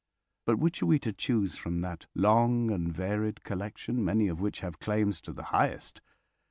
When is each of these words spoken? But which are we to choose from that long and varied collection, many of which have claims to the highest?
But 0.47 0.57
which 0.57 0.81
are 0.81 0.87
we 0.87 0.97
to 0.97 1.13
choose 1.13 1.57
from 1.57 1.81
that 1.81 2.07
long 2.15 2.71
and 2.71 2.91
varied 2.91 3.43
collection, 3.43 4.03
many 4.03 4.29
of 4.29 4.41
which 4.41 4.61
have 4.61 4.79
claims 4.79 5.21
to 5.21 5.31
the 5.31 5.43
highest? 5.53 6.01